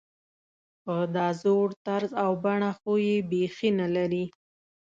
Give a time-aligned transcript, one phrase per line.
[0.83, 4.25] په دا زوړ طرز او بڼه خو یې بېخي نلري.